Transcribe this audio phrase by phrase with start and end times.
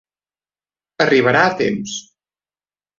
[1.07, 1.97] Arribarà a temps.